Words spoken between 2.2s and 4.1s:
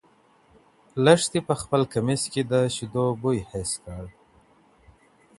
کې د شيدو بوی حس کړ.